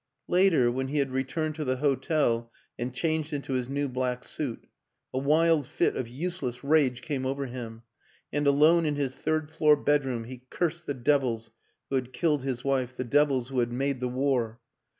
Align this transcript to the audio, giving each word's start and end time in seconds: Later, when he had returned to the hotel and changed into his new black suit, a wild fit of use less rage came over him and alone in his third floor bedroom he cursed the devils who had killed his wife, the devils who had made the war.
Later, 0.27 0.71
when 0.71 0.87
he 0.87 0.97
had 0.97 1.11
returned 1.11 1.53
to 1.53 1.63
the 1.63 1.75
hotel 1.77 2.51
and 2.75 2.91
changed 2.91 3.33
into 3.33 3.53
his 3.53 3.69
new 3.69 3.87
black 3.87 4.23
suit, 4.23 4.65
a 5.13 5.19
wild 5.19 5.67
fit 5.67 5.95
of 5.95 6.07
use 6.07 6.41
less 6.41 6.63
rage 6.63 7.03
came 7.03 7.23
over 7.23 7.45
him 7.45 7.83
and 8.33 8.47
alone 8.47 8.87
in 8.87 8.95
his 8.95 9.13
third 9.13 9.51
floor 9.51 9.75
bedroom 9.75 10.23
he 10.23 10.47
cursed 10.49 10.87
the 10.87 10.95
devils 10.95 11.51
who 11.91 11.97
had 11.97 12.13
killed 12.13 12.41
his 12.41 12.63
wife, 12.63 12.97
the 12.97 13.03
devils 13.03 13.49
who 13.49 13.59
had 13.59 13.71
made 13.71 13.99
the 13.99 14.07
war. 14.09 14.59